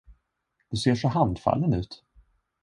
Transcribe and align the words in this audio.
Du 0.71 0.77
ser 0.77 0.95
så 0.95 1.07
handfallen 1.07 1.73
ut? 1.73 2.03